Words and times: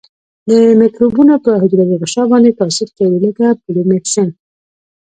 د 0.49 0.51
مکروبونو 0.81 1.33
په 1.45 1.51
حجروي 1.61 1.95
غشا 2.01 2.23
باندې 2.31 2.57
تاثیر 2.59 2.89
کوي 2.97 3.17
لکه 3.25 3.45
پولیمیکسین. 3.63 4.29